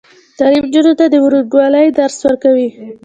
[0.37, 2.69] تعلیم نجونو ته د ورورګلوۍ درس ورکوي.